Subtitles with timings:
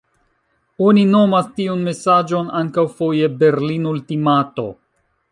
[0.85, 4.65] Oni nomas tiun mesaĝon ankaŭ foje Berlin-ultimato.